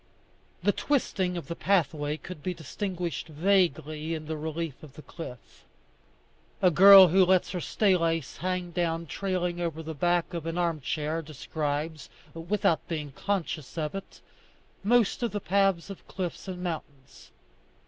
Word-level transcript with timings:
The 0.63 0.71
twisting 0.71 1.37
of 1.37 1.45
the 1.45 1.55
pathway 1.55 2.17
could 2.17 2.41
be 2.41 2.55
distinguished 2.55 3.27
vaguely 3.27 4.15
in 4.15 4.25
the 4.25 4.35
relief 4.35 4.81
of 4.81 4.93
the 4.93 5.03
cliff. 5.03 5.63
A 6.59 6.71
girl 6.71 7.09
who 7.09 7.23
lets 7.23 7.51
her 7.51 7.61
stay 7.61 7.95
lace 7.95 8.37
hang 8.37 8.71
down 8.71 9.05
trailing 9.05 9.61
over 9.61 9.83
the 9.83 9.93
back 9.93 10.33
of 10.33 10.47
an 10.47 10.57
armchair, 10.57 11.21
describes, 11.21 12.09
without 12.33 12.87
being 12.87 13.11
conscious 13.11 13.77
of 13.77 13.93
it, 13.93 14.21
most 14.83 15.21
of 15.21 15.29
the 15.29 15.39
paths 15.39 15.91
of 15.91 16.07
cliffs 16.07 16.47
and 16.47 16.63
mountains. 16.63 17.29